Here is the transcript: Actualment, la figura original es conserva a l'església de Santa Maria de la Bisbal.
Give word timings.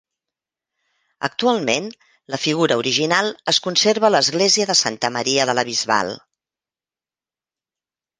Actualment, 1.27 1.89
la 2.35 2.39
figura 2.45 2.77
original 2.83 3.29
es 3.53 3.59
conserva 3.65 4.07
a 4.09 4.11
l'església 4.15 4.67
de 4.71 4.77
Santa 4.81 5.13
Maria 5.19 5.45
de 5.51 5.55
la 5.59 5.65
Bisbal. 5.69 6.11